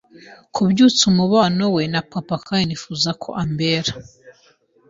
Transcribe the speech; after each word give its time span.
kubyutsa 0.53 1.01
umubano 1.11 1.63
we 1.75 1.83
na 1.93 2.01
papa 2.11 2.35
kandi 2.47 2.63
ko 2.67 2.69
nifuza 2.69 3.09
ko 3.21 3.29
ambera 3.43 3.93